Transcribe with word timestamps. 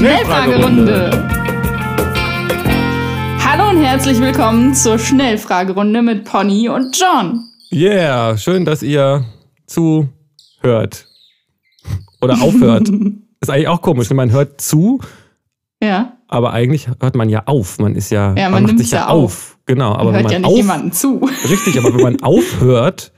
Schnellfragerunde. 0.00 1.10
Hallo 3.44 3.68
und 3.68 3.84
herzlich 3.84 4.18
willkommen 4.18 4.74
zur 4.74 4.98
Schnellfragerunde 4.98 6.00
mit 6.00 6.24
Pony 6.24 6.70
und 6.70 6.98
John. 6.98 7.44
Yeah, 7.70 8.38
schön, 8.38 8.64
dass 8.64 8.82
ihr 8.82 9.26
zuhört. 9.66 11.06
Oder 12.22 12.40
aufhört. 12.40 12.88
ist 13.40 13.50
eigentlich 13.50 13.68
auch 13.68 13.82
komisch, 13.82 14.08
wenn 14.08 14.16
man 14.16 14.32
hört 14.32 14.60
zu, 14.60 15.00
Ja, 15.82 16.16
aber 16.30 16.52
eigentlich 16.52 16.88
hört 17.00 17.14
man 17.16 17.28
ja 17.28 17.42
auf. 17.46 17.78
Man 17.78 17.94
ist 17.94 18.10
ja, 18.10 18.34
Ja, 18.36 18.48
man 18.50 18.62
macht 18.62 18.66
nimmt 18.72 18.78
sich 18.80 18.90
ja 18.92 18.98
ja 19.00 19.08
auf. 19.08 19.58
Genau, 19.66 19.92
aber 19.92 20.04
man 20.06 20.14
wenn 20.14 20.22
man 20.24 20.32
ja 20.32 20.38
nicht 20.38 20.48
auf, 20.48 20.56
jemanden 20.56 20.92
zu. 20.92 21.20
richtig, 21.48 21.78
aber 21.78 21.94
wenn 21.94 22.02
man 22.02 22.22
aufhört, 22.22 23.12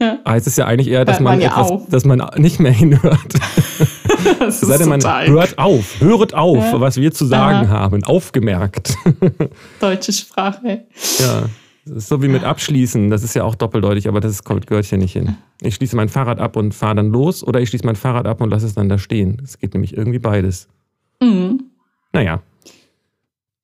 Ja. 0.00 0.18
heißt 0.26 0.46
es 0.46 0.56
ja 0.56 0.66
eigentlich 0.66 0.88
eher, 0.88 1.04
dass 1.04 1.16
Hört 1.16 1.24
man, 1.24 1.38
man 1.38 1.46
etwas, 1.48 1.70
auf. 1.70 1.88
dass 1.88 2.04
man 2.04 2.22
nicht 2.36 2.60
mehr 2.60 2.72
hinhört. 2.72 3.34
Das 4.40 4.62
Es 4.62 4.68
sei 4.68 4.78
denn, 4.78 4.88
man 4.88 5.00
hört 5.28 5.58
auf, 5.58 6.00
höret 6.00 6.34
auf, 6.34 6.56
Ja. 6.56 6.80
was 6.80 6.96
wir 6.96 7.12
zu 7.12 7.24
sagen 7.24 7.68
Aha. 7.68 7.80
haben, 7.80 8.02
aufgemerkt. 8.04 8.96
deutsche 9.80 10.12
Sprache. 10.12 10.84
ja. 11.20 11.42
Das 11.86 11.96
ist 11.96 12.08
so 12.08 12.20
wie 12.22 12.28
mit 12.28 12.44
Abschließen, 12.44 13.08
das 13.10 13.22
ist 13.22 13.34
ja 13.34 13.44
auch 13.44 13.54
doppeldeutig, 13.54 14.08
aber 14.08 14.20
das 14.20 14.32
ist, 14.32 14.44
kommt- 14.44 14.66
gehört 14.66 14.84
hier 14.86 14.98
nicht 14.98 15.12
hin. 15.12 15.36
Ich 15.62 15.76
schließe 15.76 15.94
mein 15.96 16.08
Fahrrad 16.10 16.38
ab 16.40 16.56
und 16.56 16.74
fahre 16.74 16.96
dann 16.96 17.10
los 17.10 17.42
oder 17.46 17.60
ich 17.60 17.68
schließe 17.70 17.86
mein 17.86 17.96
Fahrrad 17.96 18.26
ab 18.26 18.40
und 18.42 18.50
lasse 18.50 18.66
es 18.66 18.74
dann 18.74 18.88
da 18.90 18.98
stehen. 18.98 19.40
Es 19.42 19.58
geht 19.58 19.72
nämlich 19.72 19.96
irgendwie 19.96 20.18
beides. 20.18 20.68
Mhm. 21.22 21.64
Naja. 22.12 22.40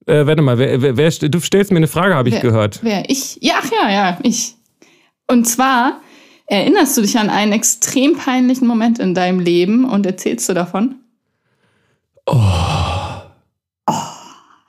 Äh, 0.07 0.27
warte 0.27 0.43
mal, 0.43 0.59
wer, 0.59 0.83
wer, 0.83 0.97
wer, 0.97 1.11
du 1.11 1.41
stellst 1.41 1.71
mir 1.71 1.79
eine 1.79 1.89
Frage, 1.89 2.15
habe 2.15 2.29
ich 2.29 2.41
gehört. 2.41 2.81
Wer? 2.83 3.09
Ich? 3.09 3.39
Ja, 3.41 3.55
ach 3.59 3.71
ja, 3.71 3.91
ja, 3.91 4.19
ich. 4.23 4.55
Und 5.27 5.47
zwar, 5.47 6.01
erinnerst 6.47 6.97
du 6.97 7.03
dich 7.03 7.19
an 7.19 7.31
einen 7.31 7.53
extrem 7.53 8.17
peinlichen 8.17 8.67
Moment 8.67 8.99
in 8.99 9.15
deinem 9.15 9.41
Leben 9.41 9.89
und 9.89 10.05
erzählst 10.05 10.49
du 10.49 10.55
davon? 10.55 10.97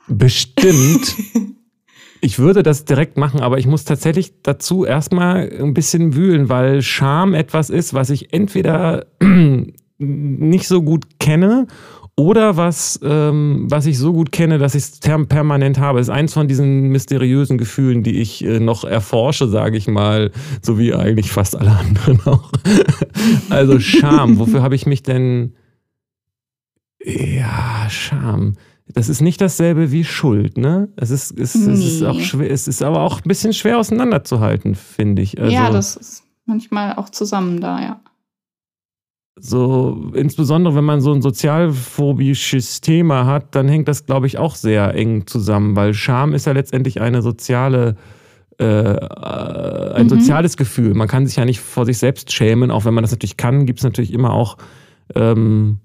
Bestimmt. 0.08 1.16
Ich 2.22 2.40
würde 2.40 2.64
das 2.64 2.86
direkt 2.86 3.18
machen, 3.18 3.42
aber 3.42 3.60
ich 3.60 3.68
muss 3.68 3.84
tatsächlich 3.84 4.42
dazu 4.42 4.84
erstmal 4.84 5.48
ein 5.62 5.76
bisschen 5.76 6.16
wühlen, 6.16 6.50
weil 6.50 6.82
Scham 6.82 7.36
etwas 7.36 7.70
ist, 7.70 7.94
was 7.94 8.10
ich 8.10 8.34
entweder 8.34 9.06
nicht 10.00 10.68
so 10.68 10.82
gut 10.82 11.20
kenne 11.20 11.68
oder 12.18 12.56
was, 12.56 13.00
ähm, 13.04 13.66
was 13.70 13.86
ich 13.86 13.98
so 13.98 14.14
gut 14.14 14.32
kenne, 14.32 14.58
dass 14.58 14.74
ich 14.74 14.84
es 14.84 15.00
permanent 15.28 15.80
habe. 15.80 16.00
Ist 16.00 16.10
eins 16.10 16.34
von 16.34 16.48
diesen 16.48 16.90
mysteriösen 16.90 17.58
Gefühlen, 17.58 18.04
die 18.04 18.22
ich 18.22 18.44
äh, 18.46 18.60
noch 18.62 18.86
erforsche, 18.86 19.50
sage 19.50 19.78
ich 19.78 19.88
mal, 19.88 20.32
so 20.62 20.80
wie 20.80 20.94
eigentlich 20.94 21.32
fast 21.32 21.58
alle 21.58 21.72
anderen 21.72 22.22
auch. 22.26 22.52
also 23.50 23.80
Scham, 23.80 24.40
wofür 24.40 24.62
habe 24.62 24.76
ich 24.76 24.86
mich 24.86 25.04
denn... 25.04 25.56
Ja, 27.04 27.88
Scham. 27.90 28.54
Das 28.88 29.10
ist 29.10 29.22
nicht 29.22 29.42
dasselbe 29.42 29.92
wie 29.92 30.04
Schuld, 30.04 30.58
ne? 30.58 30.90
Es 30.96 31.10
ist, 31.10 31.38
es, 31.38 31.54
es 31.56 31.80
ist 31.84 32.02
Nee. 32.02 32.08
auch 32.08 32.20
schwer, 32.20 32.50
es 32.52 32.68
ist 32.68 32.82
aber 32.82 33.02
auch 33.02 33.18
ein 33.18 33.28
bisschen 33.28 33.52
schwer 33.52 33.78
auseinanderzuhalten, 33.80 34.76
finde 34.76 35.22
ich. 35.22 35.40
Also, 35.40 35.54
ja, 35.54 35.70
das 35.70 35.96
ist 35.96 36.24
manchmal 36.46 36.96
auch 36.96 37.10
zusammen 37.10 37.60
da, 37.60 37.82
ja. 37.82 38.00
So, 39.38 40.12
insbesondere 40.14 40.76
wenn 40.76 40.84
man 40.86 41.02
so 41.02 41.12
ein 41.14 41.22
sozialphobisches 41.22 42.82
Thema 42.82 43.26
hat, 43.26 43.54
dann 43.56 43.68
hängt 43.68 43.88
das, 43.88 44.06
glaube 44.06 44.28
ich, 44.28 44.38
auch 44.38 44.56
sehr 44.56 44.94
eng 44.96 45.28
zusammen, 45.28 45.76
weil 45.76 45.94
Scham 45.94 46.34
ist 46.34 46.46
ja 46.46 46.54
letztendlich 46.54 47.02
eine 47.02 47.22
soziale, 47.22 47.96
äh, 48.60 48.64
äh, 48.66 49.94
ein 49.94 50.06
Mhm. 50.06 50.10
soziales 50.10 50.56
Gefühl. 50.56 50.94
Man 50.94 51.10
kann 51.10 51.28
sich 51.28 51.36
ja 51.36 51.44
nicht 51.44 51.60
vor 51.60 51.86
sich 51.86 51.98
selbst 51.98 52.32
schämen, 52.32 52.72
auch 52.72 52.86
wenn 52.86 52.94
man 52.94 53.04
das 53.04 53.12
natürlich 53.12 53.36
kann, 53.36 53.66
gibt 53.66 53.80
es 53.80 53.84
natürlich 53.84 54.14
immer 54.14 54.32
auch, 54.32 54.58
ähm, 55.16 55.80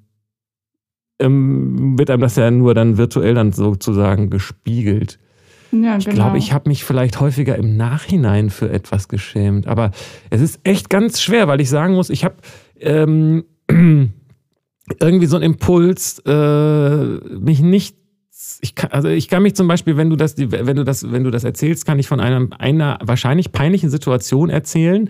ähm, 1.21 1.99
wird 1.99 2.11
einem 2.11 2.23
das 2.23 2.37
ja 2.37 2.51
nur 2.51 2.75
dann 2.75 2.97
virtuell 2.99 3.35
dann 3.35 3.53
sozusagen 3.53 4.31
gespiegelt. 4.31 5.19
Ja, 5.73 5.97
Ich 5.99 6.05
genau. 6.05 6.17
glaube, 6.17 6.39
ich 6.39 6.53
habe 6.53 6.69
mich 6.69 6.83
vielleicht 6.85 7.21
häufiger 7.21 7.57
im 7.57 7.77
Nachhinein 7.77 8.51
für 8.51 8.71
etwas 8.71 9.07
geschämt. 9.09 9.67
Aber 9.69 9.93
es 10.31 10.41
ist 10.41 10.61
echt 10.65 10.91
ganz 10.91 11.21
schwer, 11.21 11.47
weil 11.47 11.61
ich 11.61 11.69
sagen 11.69 11.95
muss, 11.95 12.11
ich 12.11 12.25
habe 12.25 12.37
ähm, 12.81 13.45
irgendwie 15.01 15.27
so 15.27 15.37
einen 15.37 15.45
Impuls, 15.45 16.21
äh, 16.27 17.05
mich 17.39 17.61
nicht. 17.61 17.97
Ich 18.63 18.75
kann, 18.75 18.91
also 18.91 19.09
ich 19.09 19.29
kann 19.29 19.43
mich 19.43 19.55
zum 19.55 19.69
Beispiel, 19.69 19.97
wenn 19.97 20.11
du 20.11 20.17
das, 20.17 20.37
wenn 20.37 20.77
du 20.77 20.85
das, 20.85 21.11
wenn 21.11 21.25
du 21.25 21.31
das 21.31 21.45
erzählst, 21.45 21.87
kann 21.87 21.99
ich 21.99 22.09
von 22.09 22.21
einer, 22.21 22.49
einer 22.59 22.99
wahrscheinlich 23.03 23.53
peinlichen 23.53 23.91
Situation 23.91 24.51
erzählen. 24.51 25.09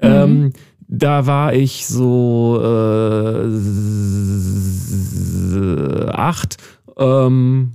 Ähm, 0.00 0.52
da 0.88 1.26
war 1.26 1.54
ich 1.54 1.86
so 1.86 2.60
äh, 2.62 3.46
acht 6.10 6.56
ähm, 6.98 7.72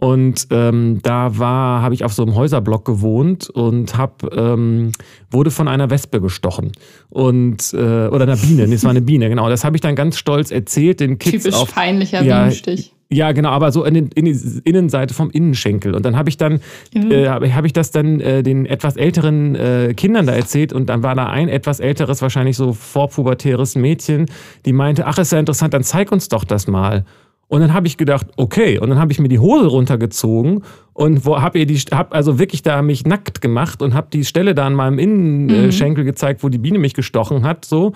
und 0.00 0.46
ähm, 0.50 1.00
da 1.02 1.38
war, 1.38 1.82
habe 1.82 1.94
ich 1.94 2.04
auf 2.04 2.12
so 2.12 2.22
einem 2.22 2.34
Häuserblock 2.34 2.84
gewohnt 2.84 3.50
und 3.50 3.96
hab, 3.98 4.22
ähm, 4.34 4.92
wurde 5.30 5.50
von 5.50 5.68
einer 5.68 5.90
Wespe 5.90 6.20
gestochen 6.20 6.72
und 7.10 7.72
äh, 7.74 8.08
oder 8.08 8.22
einer 8.22 8.36
Biene, 8.36 8.66
nee, 8.66 8.74
es 8.74 8.82
war 8.84 8.90
eine 8.90 9.02
Biene, 9.02 9.28
genau. 9.28 9.48
Das 9.48 9.64
habe 9.64 9.76
ich 9.76 9.80
dann 9.80 9.94
ganz 9.94 10.16
stolz 10.18 10.50
erzählt 10.50 11.00
den 11.00 11.18
Kids 11.18 11.44
Typisch 11.44 11.60
auf 11.60 11.74
peinlicher 11.74 12.22
Ja, 12.22 12.38
Bienenstich. 12.38 12.92
ja, 13.10 13.32
genau, 13.32 13.50
aber 13.50 13.72
so 13.72 13.84
in, 13.84 13.94
den, 13.94 14.08
in 14.14 14.24
die 14.24 14.38
Innenseite 14.64 15.12
vom 15.14 15.30
Innenschenkel. 15.30 15.94
Und 15.94 16.04
dann 16.06 16.16
habe 16.16 16.28
ich 16.28 16.36
dann, 16.36 16.60
Mhm. 16.94 17.10
äh, 17.10 17.28
habe 17.28 17.54
hab 17.54 17.64
ich 17.64 17.72
das 17.72 17.90
dann 17.90 18.20
äh, 18.20 18.42
den 18.42 18.66
etwas 18.66 18.96
älteren 18.96 19.54
äh, 19.54 19.94
Kindern 19.96 20.26
da 20.26 20.32
erzählt 20.32 20.72
und 20.72 20.86
dann 20.88 21.02
war 21.02 21.14
da 21.14 21.26
ein 21.26 21.48
etwas 21.48 21.78
älteres, 21.80 22.22
wahrscheinlich 22.22 22.56
so 22.56 22.72
vorpubertäres 22.72 23.74
Mädchen, 23.76 24.26
die 24.64 24.72
meinte, 24.72 25.06
ach, 25.06 25.18
ist 25.18 25.32
ja 25.32 25.38
interessant, 25.38 25.74
dann 25.74 25.82
zeig 25.82 26.10
uns 26.12 26.28
doch 26.28 26.44
das 26.44 26.66
mal. 26.68 27.04
Und 27.50 27.62
dann 27.62 27.74
habe 27.74 27.88
ich 27.88 27.96
gedacht, 27.96 28.28
okay, 28.36 28.78
und 28.78 28.90
dann 28.90 29.00
habe 29.00 29.10
ich 29.10 29.18
mir 29.18 29.26
die 29.26 29.40
Hose 29.40 29.66
runtergezogen 29.66 30.62
und 30.92 31.26
wo 31.26 31.40
habe 31.40 31.58
ihr 31.58 31.66
die, 31.66 31.78
hab 31.78 32.14
also 32.14 32.38
wirklich 32.38 32.62
da 32.62 32.80
mich 32.80 33.04
nackt 33.04 33.40
gemacht 33.40 33.82
und 33.82 33.92
habe 33.92 34.06
die 34.12 34.24
Stelle 34.24 34.54
da 34.54 34.66
an 34.66 34.74
meinem 34.74 35.00
Innenschenkel 35.00 36.04
gezeigt, 36.04 36.44
wo 36.44 36.48
die 36.48 36.58
Biene 36.58 36.78
mich 36.78 36.94
gestochen 36.94 37.42
hat, 37.42 37.64
so. 37.64 37.92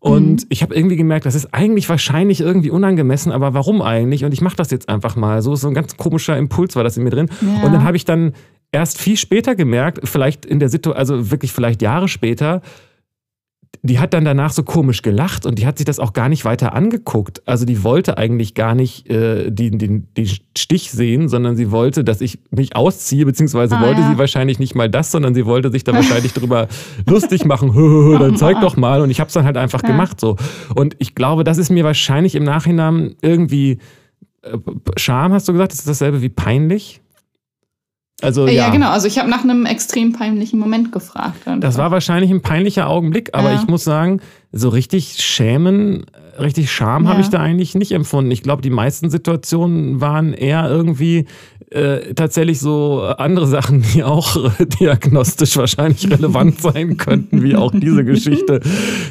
Und 0.00 0.46
ich 0.50 0.62
habe 0.62 0.74
irgendwie 0.74 0.96
gemerkt, 0.96 1.24
das 1.24 1.34
ist 1.34 1.54
eigentlich 1.54 1.88
wahrscheinlich 1.88 2.42
irgendwie 2.42 2.68
unangemessen, 2.70 3.32
aber 3.32 3.54
warum 3.54 3.80
eigentlich? 3.80 4.26
Und 4.26 4.34
ich 4.34 4.42
mache 4.42 4.56
das 4.56 4.70
jetzt 4.70 4.90
einfach 4.90 5.16
mal. 5.16 5.40
So 5.40 5.54
so 5.54 5.68
ein 5.68 5.74
ganz 5.74 5.96
komischer 5.96 6.36
Impuls 6.36 6.76
war 6.76 6.84
das 6.84 6.98
in 6.98 7.04
mir 7.04 7.10
drin. 7.10 7.30
Ja. 7.40 7.64
Und 7.64 7.72
dann 7.72 7.84
habe 7.84 7.96
ich 7.96 8.04
dann 8.04 8.34
erst 8.70 8.98
viel 8.98 9.16
später 9.16 9.54
gemerkt, 9.54 10.06
vielleicht 10.06 10.44
in 10.44 10.58
der 10.58 10.68
Situation, 10.68 10.98
also 10.98 11.30
wirklich 11.30 11.52
vielleicht 11.52 11.80
Jahre 11.80 12.08
später, 12.08 12.60
die 13.82 13.98
hat 13.98 14.12
dann 14.12 14.26
danach 14.26 14.52
so 14.52 14.62
komisch 14.62 15.00
gelacht 15.00 15.46
und 15.46 15.58
die 15.58 15.66
hat 15.66 15.78
sich 15.78 15.86
das 15.86 15.98
auch 15.98 16.12
gar 16.12 16.28
nicht 16.28 16.44
weiter 16.44 16.74
angeguckt. 16.74 17.40
Also 17.48 17.64
die 17.64 17.82
wollte 17.82 18.18
eigentlich 18.18 18.52
gar 18.54 18.74
nicht 18.74 19.08
äh, 19.08 19.50
den, 19.50 19.78
den, 19.78 20.06
den 20.18 20.28
Stich 20.58 20.90
sehen, 20.90 21.30
sondern 21.30 21.56
sie 21.56 21.70
wollte, 21.70 22.04
dass 22.04 22.20
ich 22.20 22.40
mich 22.50 22.76
ausziehe, 22.76 23.24
beziehungsweise 23.24 23.76
Ah, 23.78 23.80
wollte 23.80 24.02
ja. 24.02 24.10
sie 24.10 24.18
wahrscheinlich 24.18 24.58
nicht 24.58 24.74
mal 24.74 24.90
das, 24.90 25.10
sondern 25.10 25.34
sie 25.34 25.46
wollte 25.46 25.70
sich 25.70 25.82
da 25.84 25.94
wahrscheinlich 25.94 26.34
drüber 26.34 26.68
lustig 27.06 27.46
machen. 27.46 27.72
Hö, 27.74 27.80
hö, 27.80 28.04
hö, 28.12 28.18
dann 28.18 28.36
zeig 28.36 28.54
Mann. 28.56 28.62
doch 28.64 28.76
mal. 28.76 29.00
Und 29.00 29.08
ich 29.10 29.18
habe 29.18 29.28
es 29.28 29.34
dann 29.34 29.46
halt 29.46 29.56
einfach 29.56 29.82
Ja. 29.82 29.88
gemacht 29.88 30.20
so. 30.20 30.36
Und 30.74 30.94
ich 30.98 31.14
glaube, 31.14 31.42
das 31.42 31.56
ist 31.56 31.70
mir 31.70 31.84
wahrscheinlich 31.84 32.34
im 32.34 32.44
Nachhinein 32.44 33.14
irgendwie 33.22 33.78
äh, 34.42 34.58
Scham, 34.98 35.32
hast 35.32 35.48
du 35.48 35.52
gesagt? 35.52 35.72
Ist 35.72 35.80
das 35.80 35.98
dasselbe 35.98 36.20
wie 36.20 36.28
peinlich? 36.28 36.99
Also 38.22 38.46
Äh, 38.46 38.54
ja, 38.54 38.66
ja. 38.66 38.70
genau. 38.70 38.90
Also 38.90 39.06
ich 39.06 39.18
habe 39.18 39.28
nach 39.30 39.42
einem 39.44 39.66
extrem 39.66 40.12
peinlichen 40.12 40.58
Moment 40.58 40.92
gefragt. 40.92 41.36
das 41.60 41.78
war 41.78 41.90
wahrscheinlich 41.90 42.30
ein 42.30 42.42
peinlicher 42.42 42.88
Augenblick, 42.88 43.30
aber 43.32 43.52
Ja. 43.52 43.60
ich 43.60 43.66
muss 43.68 43.84
sagen, 43.84 44.20
so 44.52 44.68
richtig 44.68 45.16
schämen, 45.18 46.04
richtig 46.38 46.70
Scham 46.72 47.04
Ja. 47.04 47.10
habe 47.10 47.20
ich 47.20 47.28
da 47.28 47.38
eigentlich 47.40 47.74
nicht 47.74 47.92
empfunden. 47.92 48.30
Ich 48.30 48.42
glaube, 48.42 48.62
die 48.62 48.70
meisten 48.70 49.10
Situationen 49.10 50.00
waren 50.00 50.32
eher 50.32 50.68
irgendwie 50.68 51.26
äh, 51.70 52.14
tatsächlich 52.14 52.58
so 52.58 53.00
andere 53.02 53.46
Sachen, 53.46 53.82
die 53.94 54.02
auch 54.02 54.36
äh, 54.58 54.66
diagnostisch 54.66 55.56
wahrscheinlich 55.56 56.10
relevant 56.10 56.60
sein 56.62 56.96
könnten, 56.96 57.44
wie 57.44 57.54
auch 57.54 57.70
diese 57.72 58.04
Geschichte, 58.04 58.58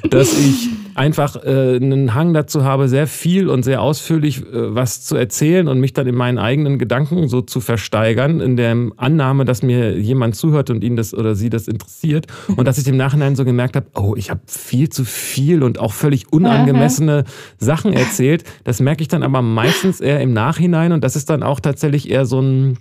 dass 0.10 0.34
ich 0.38 0.68
einfach 1.00 1.38
äh, 1.38 1.78
einen 1.78 2.14
Hang 2.14 2.34
dazu 2.34 2.66
habe, 2.66 2.90
sehr 2.90 3.08
viel 3.08 3.48
und 3.48 3.64
sehr 3.64 3.82
ausführlich 3.82 4.42
äh, 4.42 4.76
was 4.76 5.06
zu 5.06 5.16
erzählen 5.16 5.70
und 5.70 5.80
mich 5.80 5.94
dann 5.94 6.08
in 6.08 6.16
meinen 6.16 6.38
eigenen 6.38 6.78
Gedanken 6.78 7.30
so 7.30 7.40
zu 7.40 7.62
versteigern, 7.62 8.42
in 8.42 8.58
der 8.58 8.76
Annahme, 8.98 9.46
dass 9.46 9.64
mir 9.64 9.98
jemand 9.98 10.36
zuhört 10.36 10.70
und 10.70 10.84
ihn 10.84 10.98
das 10.98 11.14
oder 11.14 11.36
sie 11.36 11.50
das 11.50 11.70
interessiert. 11.70 12.28
Und 12.54 12.68
dass 12.68 12.78
ich 12.78 12.86
im 12.88 12.98
Nachhinein 12.98 13.38
so 13.38 13.46
gemerkt 13.46 13.78
habe, 13.78 13.88
oh, 13.96 14.16
ich 14.18 14.30
habe 14.30 14.42
viel 14.46 14.90
zu 14.90 15.06
viel 15.06 15.64
und 15.64 15.80
auch 15.80 15.94
völlig 15.94 16.34
unangemessene 16.34 17.24
Sachen 17.58 17.94
erzählt. 17.94 18.44
Das 18.66 18.82
merke 18.82 19.02
ich 19.02 19.08
dann 19.08 19.24
aber 19.24 19.42
meistens 19.42 20.02
eher 20.02 20.20
im 20.20 20.34
Nachhinein 20.34 20.92
und 20.92 21.02
das 21.06 21.16
ist 21.16 21.30
dann 21.30 21.44
auch 21.44 21.62
tatsächlich 21.62 22.10
eher 22.10 22.26
so 22.26 22.42
ein 22.42 22.78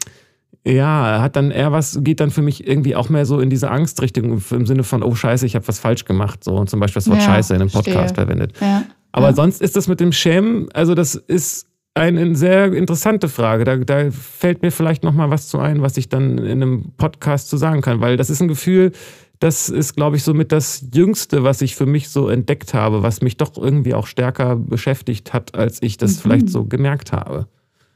ja, 0.68 1.20
hat 1.22 1.36
dann 1.36 1.50
eher 1.50 1.72
was, 1.72 1.98
geht 2.02 2.20
dann 2.20 2.30
für 2.30 2.42
mich 2.42 2.66
irgendwie 2.66 2.94
auch 2.94 3.08
mehr 3.08 3.24
so 3.24 3.40
in 3.40 3.48
diese 3.48 3.70
Angstrichtung 3.70 4.42
im 4.50 4.66
Sinne 4.66 4.84
von, 4.84 5.02
oh 5.02 5.14
Scheiße, 5.14 5.46
ich 5.46 5.54
habe 5.54 5.66
was 5.66 5.78
falsch 5.78 6.04
gemacht. 6.04 6.44
So 6.44 6.56
und 6.56 6.68
zum 6.68 6.80
Beispiel 6.80 7.00
das 7.00 7.08
Wort 7.08 7.20
Ja, 7.20 7.24
Scheiße 7.24 7.54
in 7.54 7.62
einem. 7.62 7.70
Podcast 7.70 8.14
verwendet. 8.14 8.52
Ja. 8.60 8.84
Aber 9.12 9.28
ja. 9.28 9.34
sonst 9.34 9.62
ist 9.62 9.76
das 9.76 9.88
mit 9.88 10.00
dem 10.00 10.12
Schämen, 10.12 10.68
also 10.72 10.94
das 10.94 11.14
ist 11.14 11.66
eine 11.94 12.36
sehr 12.36 12.72
interessante 12.72 13.28
Frage. 13.28 13.64
Da, 13.64 13.76
da 13.76 14.10
fällt 14.10 14.62
mir 14.62 14.70
vielleicht 14.70 15.04
noch 15.04 15.12
mal 15.12 15.30
was 15.30 15.48
zu 15.48 15.58
ein, 15.58 15.82
was 15.82 15.96
ich 15.96 16.08
dann 16.08 16.38
in 16.38 16.62
einem 16.62 16.92
Podcast 16.96 17.48
zu 17.48 17.56
sagen 17.56 17.80
kann, 17.80 18.00
weil 18.00 18.16
das 18.16 18.30
ist 18.30 18.40
ein 18.40 18.48
Gefühl, 18.48 18.92
das 19.40 19.68
ist, 19.68 19.94
glaube 19.94 20.16
ich, 20.16 20.24
somit 20.24 20.52
das 20.52 20.84
Jüngste, 20.92 21.44
was 21.44 21.62
ich 21.62 21.76
für 21.76 21.86
mich 21.86 22.08
so 22.08 22.28
entdeckt 22.28 22.74
habe, 22.74 23.02
was 23.02 23.22
mich 23.22 23.36
doch 23.36 23.56
irgendwie 23.56 23.94
auch 23.94 24.06
stärker 24.06 24.56
beschäftigt 24.56 25.32
hat, 25.32 25.54
als 25.54 25.80
ich 25.80 25.96
das 25.96 26.16
mhm. 26.16 26.20
vielleicht 26.20 26.50
so 26.50 26.64
gemerkt 26.64 27.12
habe. 27.12 27.46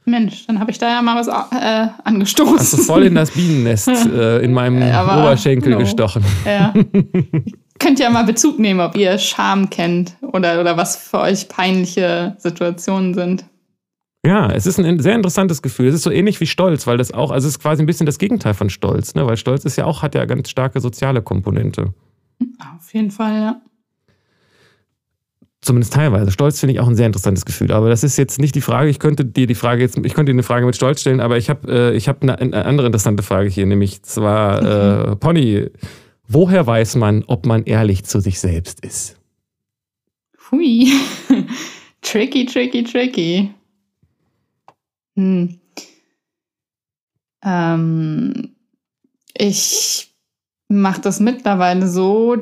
Mensch, 0.05 0.45
dann 0.47 0.59
habe 0.59 0.71
ich 0.71 0.77
da 0.77 0.89
ja 0.89 1.01
mal 1.01 1.15
was 1.15 1.27
äh, 1.27 1.87
angestoßen. 2.03 2.59
Hast 2.59 2.73
du 2.73 2.77
voll 2.77 3.03
in 3.03 3.15
das 3.15 3.31
Bienennest 3.31 3.87
äh, 4.13 4.39
in 4.39 4.53
meinem 4.53 4.81
Aber, 4.91 5.23
Oberschenkel 5.23 5.73
no. 5.73 5.79
gestochen. 5.79 6.23
Ja. 6.45 6.73
Könnt 7.79 7.99
ja 7.99 8.09
mal 8.09 8.23
Bezug 8.23 8.59
nehmen, 8.59 8.79
ob 8.79 8.95
ihr 8.95 9.17
Scham 9.17 9.69
kennt 9.69 10.15
oder, 10.21 10.61
oder 10.61 10.77
was 10.77 10.95
für 10.95 11.19
euch 11.19 11.47
peinliche 11.47 12.35
Situationen 12.37 13.13
sind. 13.13 13.45
Ja, 14.25 14.49
es 14.51 14.65
ist 14.65 14.79
ein 14.79 14.99
sehr 14.99 15.15
interessantes 15.15 15.61
Gefühl. 15.61 15.87
Es 15.87 15.95
ist 15.95 16.03
so 16.03 16.11
ähnlich 16.11 16.39
wie 16.39 16.45
Stolz, 16.45 16.87
weil 16.87 16.97
das 16.97 17.11
auch, 17.13 17.29
also 17.29 17.47
es 17.47 17.55
ist 17.55 17.61
quasi 17.61 17.83
ein 17.83 17.85
bisschen 17.85 18.05
das 18.05 18.19
Gegenteil 18.19 18.53
von 18.53 18.69
Stolz, 18.69 19.15
ne? 19.15 19.27
Weil 19.27 19.35
Stolz 19.35 19.65
ist 19.65 19.75
ja 19.75 19.83
auch, 19.83 20.01
hat 20.01 20.15
ja 20.15 20.23
ganz 20.23 20.49
starke 20.49 20.79
soziale 20.79 21.21
Komponente. 21.21 21.93
Auf 22.77 22.93
jeden 22.93 23.11
Fall, 23.11 23.41
ja. 23.41 23.61
Zumindest 25.63 25.93
teilweise. 25.93 26.29
Stolz 26.29 26.59
finde 26.59 26.73
ich 26.73 26.81
auch 26.81 26.89
ein 26.89 26.97
sehr 26.97 27.05
interessantes 27.05 27.45
Gefühl. 27.45 27.71
Aber 27.71 27.87
das 27.89 28.03
ist 28.03 28.17
jetzt 28.17 28.37
nicht 28.37 28.53
die 28.53 28.61
Frage. 28.61 28.89
Ich 28.89 28.99
könnte 28.99 29.23
dir 29.23 29.47
die 29.47 29.55
Frage 29.55 29.81
jetzt, 29.81 29.97
ich 29.97 30.13
könnte 30.13 30.31
dir 30.31 30.35
eine 30.35 30.43
Frage 30.43 30.65
mit 30.65 30.75
Stolz 30.75 30.99
stellen, 30.99 31.21
aber 31.21 31.37
ich 31.37 31.49
habe 31.49 31.71
äh, 31.71 31.95
ich 31.95 32.09
hab 32.09 32.21
eine, 32.21 32.37
eine, 32.37 32.65
andere 32.65 32.87
interessante 32.87 33.23
Frage 33.23 33.47
hier, 33.47 33.65
nämlich 33.65 34.03
zwar, 34.03 35.11
äh, 35.11 35.15
Pony, 35.15 35.69
woher 36.27 36.67
weiß 36.67 36.97
man, 36.97 37.23
ob 37.27 37.45
man 37.45 37.63
ehrlich 37.63 38.03
zu 38.03 38.19
sich 38.19 38.41
selbst 38.41 38.83
ist? 38.83 39.15
Hui. 40.51 40.91
tricky, 42.01 42.45
tricky, 42.45 42.83
tricky. 42.83 43.53
Hm. 45.15 45.59
Ähm, 47.45 48.55
ich 49.33 50.13
mache 50.67 50.99
das 50.99 51.21
mittlerweile 51.21 51.87
so, 51.87 52.35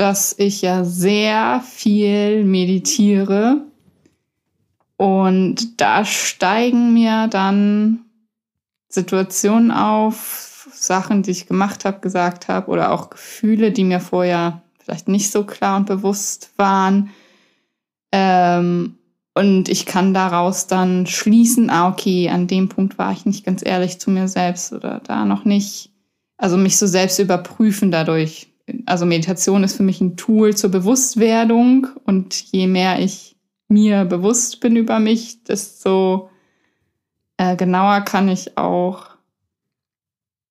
dass 0.00 0.34
ich 0.38 0.62
ja 0.62 0.84
sehr 0.84 1.62
viel 1.66 2.44
meditiere 2.44 3.62
und 4.96 5.80
da 5.80 6.04
steigen 6.04 6.92
mir 6.92 7.28
dann 7.28 8.00
Situationen 8.88 9.70
auf, 9.70 10.68
Sachen, 10.72 11.22
die 11.22 11.30
ich 11.30 11.46
gemacht 11.46 11.84
habe, 11.84 12.00
gesagt 12.00 12.48
habe 12.48 12.70
oder 12.70 12.92
auch 12.92 13.10
Gefühle, 13.10 13.72
die 13.72 13.84
mir 13.84 14.00
vorher 14.00 14.62
vielleicht 14.78 15.08
nicht 15.08 15.30
so 15.30 15.44
klar 15.44 15.76
und 15.76 15.86
bewusst 15.86 16.50
waren. 16.56 17.10
Ähm, 18.12 18.98
und 19.34 19.68
ich 19.68 19.86
kann 19.86 20.14
daraus 20.14 20.66
dann 20.66 21.06
schließen, 21.06 21.70
ah, 21.70 21.88
okay, 21.88 22.28
an 22.28 22.48
dem 22.48 22.68
Punkt 22.68 22.98
war 22.98 23.12
ich 23.12 23.24
nicht 23.24 23.44
ganz 23.44 23.64
ehrlich 23.64 24.00
zu 24.00 24.10
mir 24.10 24.26
selbst 24.26 24.72
oder 24.72 25.00
da 25.04 25.24
noch 25.24 25.44
nicht. 25.44 25.90
Also 26.36 26.56
mich 26.56 26.76
so 26.76 26.86
selbst 26.86 27.18
überprüfen 27.20 27.90
dadurch. 27.92 28.47
Also 28.86 29.06
Meditation 29.06 29.64
ist 29.64 29.76
für 29.76 29.82
mich 29.82 30.00
ein 30.00 30.16
Tool 30.16 30.56
zur 30.56 30.70
Bewusstwerdung 30.70 31.88
und 32.04 32.34
je 32.52 32.66
mehr 32.66 33.00
ich 33.00 33.36
mir 33.68 34.04
bewusst 34.04 34.60
bin 34.60 34.76
über 34.76 34.98
mich, 34.98 35.44
desto 35.44 36.30
äh, 37.36 37.56
genauer 37.56 38.00
kann 38.00 38.28
ich 38.28 38.56
auch 38.56 39.06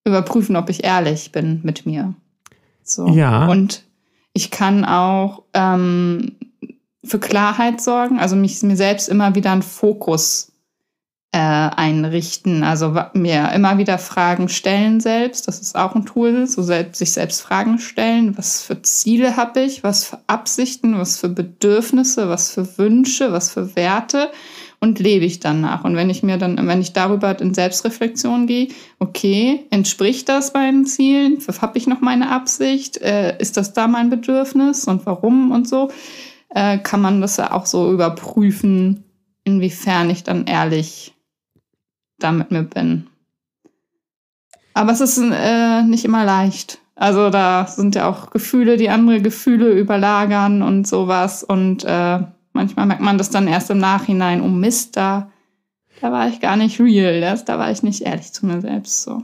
überprüfen, 0.06 0.56
ob 0.56 0.70
ich 0.70 0.84
ehrlich 0.84 1.32
bin 1.32 1.62
mit 1.64 1.86
mir. 1.86 2.14
So. 2.84 3.08
Ja. 3.08 3.48
Und 3.48 3.84
ich 4.34 4.52
kann 4.52 4.86
auch 4.86 5.44
ähm, 5.54 6.36
für 7.04 7.20
Klarheit 7.20 7.82
sorgen, 7.82 8.20
also 8.20 8.36
mich 8.36 8.62
mir 8.64 8.78
selbst 8.78 9.10
immer 9.10 9.36
wieder 9.36 9.52
einen 9.52 9.64
Fokus 9.64 10.52
äh, 11.32 11.40
einrichten, 11.40 12.64
also 12.64 12.96
mir 13.14 13.52
immer 13.54 13.78
wieder 13.78 13.98
Fragen 13.98 14.48
stellen 14.50 15.00
selbst, 15.00 15.48
das 15.48 15.60
ist 15.60 15.76
auch 15.76 15.94
ein 15.94 16.06
Tool, 16.06 16.48
so 16.48 16.62
selbst, 16.62 17.00
sich 17.00 17.12
selbst 17.12 17.42
Fragen 17.42 17.80
stellen, 17.80 18.38
was 18.38 18.62
für 18.62 18.82
Ziele 18.82 19.36
habe 19.36 19.62
ich, 19.62 19.84
was 19.84 20.06
für 20.06 20.20
Absichten, 20.28 20.98
was 20.98 21.18
für 21.18 21.30
Bedürfnisse, 21.30 22.30
was 22.30 22.52
für 22.52 22.78
Wünsche, 22.78 23.32
was 23.34 23.52
für 23.52 23.76
Werte 23.76 24.32
und 24.80 25.00
lebe 25.00 25.26
ich 25.26 25.40
danach. 25.40 25.84
Und 25.84 25.96
wenn 25.96 26.10
ich 26.10 26.24
mir 26.24 26.38
dann, 26.38 26.66
wenn 26.66 26.82
ich 26.82 26.94
darüber 26.94 27.40
in 27.42 27.54
Selbstreflexion 27.54 28.48
gehe, 28.48 28.70
okay, 29.00 29.66
entspricht 29.70 30.30
das 30.30 30.54
meinen 30.54 30.86
Zielen? 30.86 31.40
Habe 31.62 31.78
ich 31.78 31.88
noch 31.88 32.00
meine 32.00 32.30
Absicht? 32.30 32.98
Äh, 32.98 33.38
ist 33.40 33.58
das 33.58 33.74
da 33.74 33.88
mein 33.88 34.10
Bedürfnis 34.10 34.86
und 34.86 35.06
warum 35.06 35.52
und 35.52 35.68
so? 35.68 35.90
äh, 36.50 36.78
kann 36.80 37.02
man 37.02 37.22
das 37.22 37.38
ja 37.38 37.52
auch 37.52 37.66
so 37.66 37.92
überprüfen, 37.92 39.04
inwiefern 39.44 40.10
ich 40.10 40.24
dann 40.24 40.46
ehrlich 40.46 41.14
damit 42.20 42.52
mir 42.52 42.64
bin. 42.64 43.08
Aber 44.74 44.92
es 44.92 45.02
ist 45.02 45.18
äh, 45.18 45.82
nicht 45.84 46.06
immer 46.06 46.24
leicht. 46.24 46.80
Also 46.96 47.30
da 47.30 47.68
sind 47.68 47.96
ja 47.96 48.10
auch 48.10 48.32
Gefühle, 48.32 48.78
die 48.78 48.90
andere 48.90 49.22
Gefühle 49.22 49.72
überlagern 49.72 50.62
und 50.62 50.88
sowas. 50.88 51.44
Und 51.44 51.84
äh, 51.84 52.20
manchmal 52.54 52.86
merkt 52.86 53.02
man 53.02 53.18
das 53.18 53.30
dann 53.30 53.48
erst 53.48 53.70
im 53.70 53.78
Nachhinein, 53.78 54.42
oh 54.42 54.48
Mist, 54.48 54.98
da, 54.98 55.32
da 56.02 56.12
war 56.12 56.28
ich 56.28 56.40
gar 56.40 56.58
nicht 56.58 56.80
real, 56.80 57.22
das, 57.22 57.46
da 57.46 57.60
war 57.60 57.72
ich 57.72 57.84
nicht 57.84 58.02
ehrlich 58.02 58.34
zu 58.34 58.46
mir 58.46 58.62
selbst 58.62 59.04
so. 59.04 59.24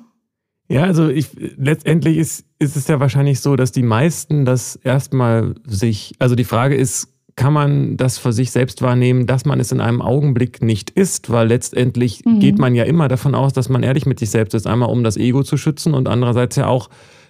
Ja, 0.69 0.83
also 0.83 1.09
ich, 1.09 1.29
letztendlich 1.57 2.17
ist, 2.17 2.45
ist 2.57 2.75
es 2.75 2.87
ja 2.87 2.99
wahrscheinlich 2.99 3.41
so, 3.41 3.55
dass 3.55 3.71
die 3.71 3.83
meisten 3.83 4.45
das 4.45 4.75
erstmal 4.75 5.55
sich, 5.65 6.15
also 6.19 6.35
die 6.35 6.45
Frage 6.45 6.75
ist, 6.75 7.12
kann 7.35 7.53
man 7.53 7.97
das 7.97 8.17
für 8.17 8.31
sich 8.31 8.51
selbst 8.51 8.81
wahrnehmen, 8.81 9.25
dass 9.25 9.45
man 9.45 9.59
es 9.59 9.71
in 9.71 9.81
einem 9.81 10.01
Augenblick 10.01 10.61
nicht 10.61 10.91
ist, 10.91 11.31
weil 11.31 11.47
letztendlich 11.47 12.23
mhm. 12.25 12.39
geht 12.39 12.59
man 12.59 12.75
ja 12.75 12.83
immer 12.83 13.07
davon 13.07 13.33
aus, 13.33 13.53
dass 13.53 13.69
man 13.69 13.81
ehrlich 13.81 14.05
mit 14.05 14.19
sich 14.19 14.29
selbst 14.29 14.53
ist. 14.53 14.67
Einmal 14.67 14.89
um 14.89 15.03
das 15.03 15.17
Ego 15.17 15.43
zu 15.43 15.57
schützen 15.57 15.93
und 15.93 16.07
andererseits 16.07 16.55
ja 16.55 16.67
auch, 16.67 16.89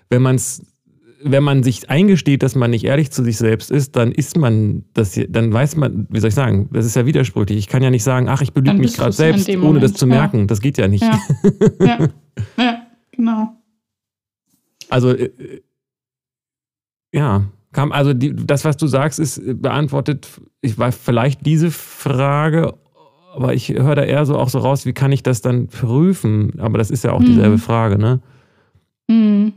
wenn 0.09 0.21
man 0.21 0.35
es 0.35 0.61
wenn 1.25 1.43
man 1.43 1.63
sich 1.63 1.89
eingesteht, 1.89 2.43
dass 2.43 2.55
man 2.55 2.71
nicht 2.71 2.83
ehrlich 2.83 3.11
zu 3.11 3.23
sich 3.23 3.37
selbst 3.37 3.71
ist, 3.71 3.95
dann 3.95 4.11
ist 4.11 4.37
man 4.37 4.83
das, 4.93 5.17
dann 5.29 5.53
weiß 5.53 5.77
man, 5.77 6.07
wie 6.09 6.19
soll 6.19 6.27
ich 6.29 6.35
sagen, 6.35 6.69
das 6.73 6.85
ist 6.85 6.95
ja 6.95 7.05
widersprüchlich. 7.05 7.57
Ich 7.57 7.67
kann 7.67 7.81
ja 7.81 7.89
nicht 7.89 8.03
sagen, 8.03 8.27
ach, 8.27 8.41
ich 8.41 8.53
belüge 8.53 8.77
mich 8.77 8.95
gerade 8.95 9.13
selbst, 9.13 9.49
ohne 9.49 9.79
das 9.79 9.93
zu 9.93 10.05
merken. 10.05 10.41
Ja. 10.41 10.45
Das 10.47 10.59
geht 10.59 10.77
ja 10.77 10.87
nicht. 10.87 11.03
Ja. 11.03 11.19
ja. 11.79 12.07
ja, 12.57 12.87
genau. 13.11 13.53
Also, 14.89 15.11
äh, 15.11 15.23
äh 15.23 15.61
ja, 17.13 17.45
kam, 17.73 17.91
also 17.91 18.13
die, 18.13 18.35
das, 18.35 18.65
was 18.65 18.77
du 18.77 18.87
sagst, 18.87 19.19
ist 19.19 19.37
äh, 19.37 19.53
beantwortet, 19.53 20.27
ich 20.61 20.77
war 20.77 20.91
vielleicht 20.91 21.45
diese 21.45 21.71
Frage, 21.71 22.73
aber 23.35 23.53
ich 23.53 23.69
höre 23.69 23.95
da 23.95 24.03
eher 24.03 24.25
so 24.25 24.37
auch 24.37 24.49
so 24.49 24.59
raus, 24.59 24.85
wie 24.85 24.93
kann 24.93 25.11
ich 25.11 25.23
das 25.23 25.41
dann 25.41 25.67
prüfen? 25.67 26.53
Aber 26.59 26.77
das 26.77 26.91
ist 26.91 27.03
ja 27.03 27.11
auch 27.11 27.19
mhm. 27.19 27.25
dieselbe 27.25 27.57
Frage, 27.57 27.97
ne? 27.97 28.21
Mhm. 29.09 29.53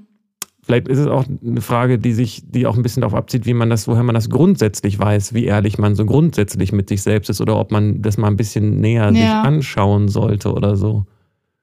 Vielleicht 0.63 0.89
ist 0.89 0.99
es 0.99 1.07
auch 1.07 1.25
eine 1.47 1.61
Frage, 1.61 1.97
die 1.97 2.13
sich, 2.13 2.43
die 2.45 2.67
auch 2.67 2.77
ein 2.77 2.83
bisschen 2.83 3.03
darauf 3.03 3.15
abzieht, 3.17 3.46
wie 3.46 3.55
man 3.55 3.70
das, 3.70 3.87
woher 3.87 4.03
man 4.03 4.17
das 4.17 4.29
grundsätzlich 4.29 4.99
weiß, 4.99 5.32
wie 5.32 5.44
ehrlich 5.44 5.79
man 5.79 5.94
so 5.94 6.05
grundsätzlich 6.05 6.73
mit 6.73 6.89
sich 6.89 7.03
selbst 7.03 7.31
ist 7.31 7.41
oder 7.41 7.56
ob 7.56 7.70
man 7.70 8.03
das 8.03 8.19
mal 8.19 8.27
ein 8.27 8.37
bisschen 8.37 8.81
näher 8.81 9.05
ja. 9.05 9.13
sich 9.13 9.29
anschauen 9.29 10.08
sollte 10.08 10.53
oder 10.53 10.75
so. 10.75 11.05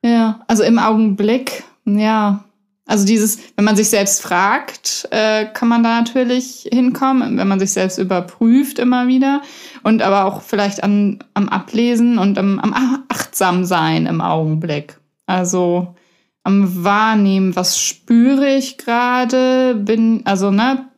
Ja, 0.05 0.39
also 0.47 0.63
im 0.63 0.79
Augenblick, 0.79 1.63
ja, 1.83 2.45
also 2.85 3.05
dieses, 3.05 3.39
wenn 3.55 3.63
man 3.63 3.77
sich 3.77 3.89
selbst 3.89 4.21
fragt, 4.21 5.07
äh, 5.11 5.45
kann 5.45 5.69
man 5.69 5.83
da 5.83 6.01
natürlich 6.01 6.67
hinkommen, 6.71 7.37
wenn 7.37 7.47
man 7.47 7.59
sich 7.59 7.71
selbst 7.71 7.97
überprüft 7.97 8.77
immer 8.77 9.07
wieder 9.07 9.41
und 9.83 10.01
aber 10.01 10.25
auch 10.25 10.41
vielleicht 10.41 10.83
an, 10.83 11.19
am 11.33 11.47
Ablesen 11.47 12.17
und 12.17 12.37
am, 12.37 12.59
am 12.59 13.05
Achtsamsein 13.07 14.05
im 14.05 14.19
Augenblick. 14.19 14.99
Also 15.25 15.95
am 16.43 16.83
Wahrnehmen, 16.83 17.55
was 17.55 17.79
spüre 17.79 18.53
ich 18.53 18.77
gerade, 18.77 19.75
bin, 19.75 20.25
also 20.25 20.51
ne, 20.51 20.89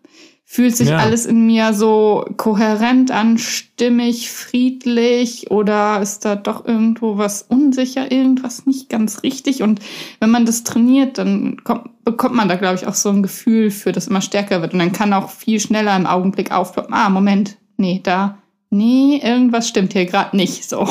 Fühlt 0.48 0.78
sich 0.78 0.90
ja. 0.90 0.98
alles 0.98 1.26
in 1.26 1.48
mir 1.48 1.74
so 1.74 2.24
kohärent 2.38 3.10
an, 3.10 3.40
stimmig, 3.40 4.30
friedlich 4.30 5.50
oder 5.50 6.00
ist 6.02 6.24
da 6.24 6.36
doch 6.36 6.66
irgendwo 6.66 7.18
was 7.18 7.42
unsicher, 7.42 8.12
irgendwas 8.12 8.68
nicht 8.68 8.88
ganz 8.88 9.24
richtig? 9.24 9.64
Und 9.64 9.80
wenn 10.20 10.30
man 10.30 10.46
das 10.46 10.64
trainiert, 10.64 11.18
dann 11.18 11.64
kommt, 11.64 12.06
bekommt 12.06 12.36
man 12.36 12.48
da, 12.48 12.58
glaube 12.58 12.76
ich, 12.76 12.86
auch 12.86 12.94
so 12.94 13.10
ein 13.10 13.24
Gefühl 13.24 13.72
für, 13.72 13.92
das 13.92 14.08
immer 14.08 14.22
stärker 14.22 14.62
wird. 14.62 14.74
Und 14.74 14.80
dann 14.80 14.92
kann 14.92 15.14
auch 15.14 15.32
viel 15.32 15.60
schneller 15.60 15.96
im 15.96 16.06
Augenblick 16.06 16.52
aufploppen. 16.52 16.94
Ah, 16.94 17.10
Moment, 17.10 17.58
nee, 17.78 18.02
da, 18.04 18.38
nee, 18.70 19.20
irgendwas 19.24 19.68
stimmt 19.68 19.94
hier 19.94 20.06
gerade 20.06 20.38
nicht 20.38 20.70
so. 20.70 20.88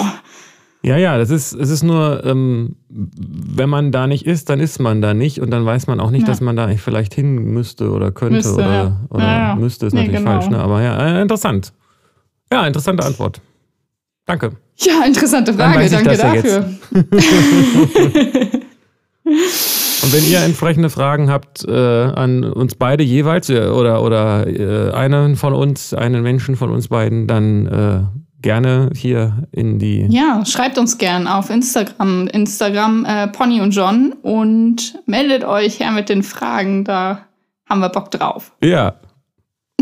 Ja, 0.84 0.98
ja, 0.98 1.16
das 1.16 1.30
ist, 1.30 1.54
es 1.54 1.70
ist 1.70 1.82
nur, 1.82 2.22
ähm, 2.26 2.76
wenn 2.90 3.70
man 3.70 3.90
da 3.90 4.06
nicht 4.06 4.26
ist, 4.26 4.50
dann 4.50 4.60
ist 4.60 4.78
man 4.80 5.00
da 5.00 5.14
nicht 5.14 5.40
und 5.40 5.50
dann 5.50 5.64
weiß 5.64 5.86
man 5.86 5.98
auch 5.98 6.10
nicht, 6.10 6.22
ja. 6.22 6.26
dass 6.28 6.42
man 6.42 6.56
da 6.56 6.68
vielleicht 6.76 7.14
hin 7.14 7.36
müsste 7.36 7.90
oder 7.90 8.12
könnte 8.12 8.36
müsste, 8.36 8.52
oder, 8.52 8.74
ja. 8.74 9.00
oder 9.08 9.24
ja, 9.24 9.56
müsste, 9.56 9.86
ist 9.86 9.94
nee, 9.94 10.00
natürlich 10.00 10.18
genau. 10.18 10.30
falsch, 10.32 10.50
ne? 10.50 10.58
aber 10.58 10.82
ja, 10.82 11.18
äh, 11.18 11.22
interessant. 11.22 11.72
Ja, 12.52 12.66
interessante 12.66 13.02
Antwort. 13.02 13.40
Danke. 14.26 14.52
Ja, 14.76 15.04
interessante 15.06 15.54
Frage, 15.54 15.88
danke 15.88 16.16
dafür. 16.18 16.68
Und 19.24 20.12
wenn 20.12 20.24
ihr 20.30 20.40
entsprechende 20.40 20.90
Fragen 20.90 21.30
habt 21.30 21.64
äh, 21.66 21.72
an 21.72 22.44
uns 22.44 22.74
beide 22.74 23.02
jeweils 23.02 23.48
äh, 23.48 23.68
oder, 23.68 24.02
oder 24.02 24.46
äh, 24.46 24.92
einen 24.92 25.36
von 25.36 25.54
uns, 25.54 25.94
einen 25.94 26.22
Menschen 26.22 26.56
von 26.56 26.70
uns 26.70 26.88
beiden, 26.88 27.26
dann 27.26 27.66
äh, 27.66 28.00
gerne 28.44 28.90
hier 28.94 29.48
in 29.50 29.80
die. 29.80 30.06
Ja, 30.10 30.44
schreibt 30.44 30.78
uns 30.78 30.98
gern 30.98 31.26
auf 31.26 31.50
Instagram, 31.50 32.28
Instagram 32.28 33.04
äh, 33.04 33.26
Pony 33.28 33.60
und 33.60 33.72
John 33.72 34.14
und 34.22 35.00
meldet 35.06 35.44
euch 35.44 35.80
her 35.80 35.90
mit 35.90 36.08
den 36.08 36.22
Fragen. 36.22 36.84
Da 36.84 37.26
haben 37.68 37.80
wir 37.80 37.88
Bock 37.88 38.10
drauf. 38.10 38.52
Ja. 38.62 38.96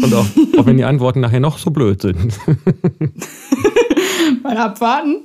Und 0.01 0.15
auch, 0.15 0.25
auch 0.59 0.65
wenn 0.65 0.79
die 0.79 0.85
Antworten 0.85 1.21
nachher 1.21 1.41
noch 1.41 1.59
so 1.59 1.71
blöd 1.71 2.01
sind. 2.01 2.39
Mal 4.43 4.57
abwarten. 4.57 5.23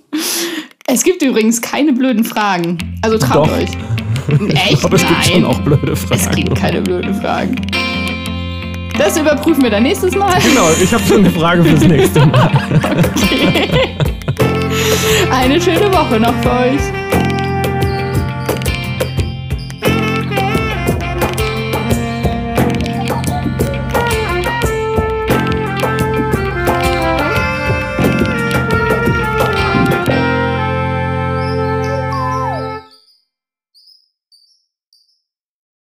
Es 0.88 1.04
gibt 1.04 1.22
übrigens 1.22 1.62
keine 1.62 1.94
blöden 1.94 2.24
Fragen. 2.24 3.00
Also 3.04 3.18
traut 3.20 3.48
Doch. 3.48 3.58
euch. 3.58 3.70
Echt? 4.50 4.84
Aber 4.86 4.96
es 4.96 5.06
gibt 5.06 5.12
Nein. 5.12 5.24
schon 5.32 5.46
auch 5.46 5.60
blöde 5.60 5.96
Fragen. 5.96 6.22
Es 6.22 6.30
gibt 6.32 6.56
keine 6.56 6.82
blöden 6.82 7.14
Fragen. 7.14 7.56
Das 8.98 9.18
überprüfen 9.18 9.64
wir 9.64 9.70
dann 9.70 9.84
nächstes 9.84 10.16
Mal. 10.16 10.40
Genau, 10.42 10.70
ich 10.82 10.94
habe 10.94 11.04
schon 11.04 11.20
eine 11.20 11.32
Frage 11.32 11.64
fürs 11.64 11.82
nächste 11.82 12.26
Mal. 12.26 12.52
Eine 15.32 15.62
schöne 15.62 15.92
Woche 15.94 16.20
noch 16.20 16.34
für 16.42 16.52
euch. 16.52 16.82